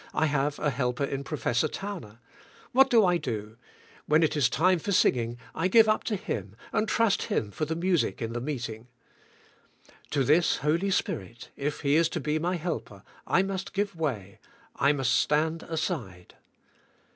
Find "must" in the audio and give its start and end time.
13.43-13.73, 14.91-15.13